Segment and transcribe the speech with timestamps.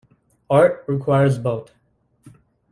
[0.49, 1.69] Art requires both.